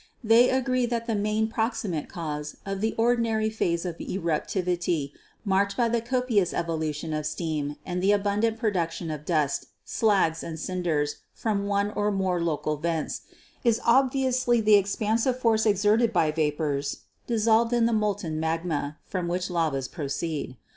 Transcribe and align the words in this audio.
They 0.23 0.49
agree 0.49 0.87
that 0.87 1.05
the 1.05 1.13
main 1.13 1.47
proximate 1.47 2.09
cause 2.09 2.57
of 2.65 2.81
the 2.81 2.95
ordinary 2.97 3.51
phase 3.51 3.85
of 3.85 3.99
eruptivity 3.99 5.11
marked 5.45 5.77
by 5.77 5.89
the 5.89 6.01
copious 6.01 6.55
evolution 6.55 7.13
of 7.13 7.27
steam 7.27 7.75
and 7.85 8.01
the 8.01 8.09
abun 8.09 8.41
dant 8.41 8.57
production 8.57 9.11
of 9.11 9.25
dust, 9.25 9.67
slags 9.85 10.41
and 10.41 10.59
cinders 10.59 11.17
from 11.35 11.67
one 11.67 11.91
or 11.91 12.09
more 12.09 12.41
local 12.41 12.77
vents, 12.77 13.21
is 13.63 13.79
obviously 13.85 14.59
the 14.59 14.73
expansive 14.73 15.37
force 15.39 15.67
exerted 15.67 16.11
by 16.11 16.31
vapors 16.31 17.01
dissolved 17.27 17.71
in 17.71 17.85
the 17.85 17.93
molten 17.93 18.39
magma 18.39 18.97
from 19.05 19.27
which 19.27 19.51
lavas 19.51 19.87
proceed. 19.87 20.57